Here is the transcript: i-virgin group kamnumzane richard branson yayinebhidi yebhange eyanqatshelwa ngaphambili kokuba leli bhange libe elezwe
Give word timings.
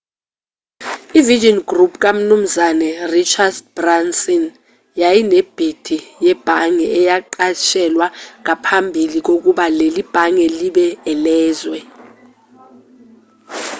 i-virgin 1.19 1.57
group 1.69 1.93
kamnumzane 2.03 2.89
richard 3.15 3.55
branson 3.75 4.43
yayinebhidi 5.01 5.97
yebhange 6.25 6.85
eyanqatshelwa 6.99 8.07
ngaphambili 8.43 9.19
kokuba 9.27 9.65
leli 9.79 10.01
bhange 10.13 10.47
libe 10.59 10.85
elezwe 11.11 11.79